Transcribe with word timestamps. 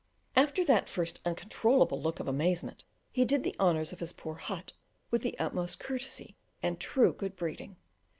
After 0.35 0.65
that 0.65 0.89
first 0.89 1.19
uncontrollable 1.25 2.01
look 2.01 2.19
of 2.19 2.27
amazement 2.27 2.85
he 3.11 3.23
did 3.23 3.43
the 3.43 3.55
honours 3.59 3.93
of 3.93 3.99
his 3.99 4.13
poor 4.13 4.33
hut 4.33 4.73
with 5.11 5.21
the 5.21 5.37
utmost 5.37 5.79
courtesy 5.79 6.35
and 6.63 6.79
true 6.79 7.13
good 7.13 7.35
breeding. 7.35 7.75